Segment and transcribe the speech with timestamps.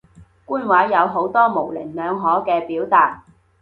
[0.45, 3.23] 官話有好多模棱兩可嘅表達